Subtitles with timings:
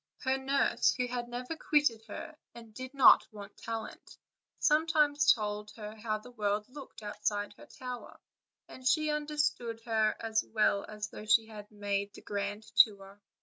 [0.23, 4.17] Her nurse, who had never quitted her, and did not want talent,
[4.57, 7.75] sometimes told her how the world looked, 336 OLD, OLD FAIRY TALfiS.
[7.75, 8.19] outside her tower;
[8.77, 13.21] and she understood her as well a8 though she had made the grand tour.